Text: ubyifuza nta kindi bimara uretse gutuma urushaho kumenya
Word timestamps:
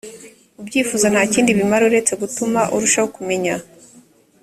ubyifuza 0.61 1.05
nta 1.09 1.23
kindi 1.33 1.57
bimara 1.57 1.83
uretse 1.89 2.13
gutuma 2.21 2.61
urushaho 2.75 3.07
kumenya 3.15 3.53